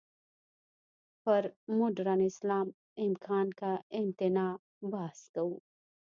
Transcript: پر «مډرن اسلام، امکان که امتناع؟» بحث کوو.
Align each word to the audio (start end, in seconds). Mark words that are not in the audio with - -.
پر 1.23 1.43
«مډرن 1.77 2.19
اسلام، 2.29 2.67
امکان 3.05 3.47
که 3.59 3.71
امتناع؟» 3.99 4.53
بحث 4.91 5.21
کوو. 5.33 5.55